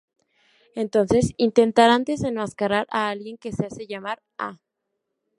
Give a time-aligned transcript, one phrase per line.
[0.73, 4.57] Entonces intentarán desenmascarar a alguien que se hace llamar "A".